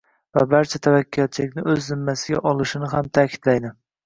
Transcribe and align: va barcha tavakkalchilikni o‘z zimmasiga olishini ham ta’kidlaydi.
va 0.35 0.43
barcha 0.53 0.79
tavakkalchilikni 0.87 1.65
o‘z 1.75 1.83
zimmasiga 1.91 2.41
olishini 2.53 2.91
ham 2.97 3.13
ta’kidlaydi. 3.21 3.75